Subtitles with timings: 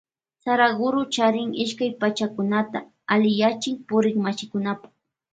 [0.43, 2.79] Saraguro charin ishkay pakchakunata
[3.15, 4.87] alliyachin purikmashikunapa.